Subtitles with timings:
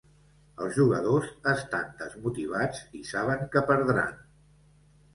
[0.63, 4.21] Els jugadors estan desmotivats i saben que perdran.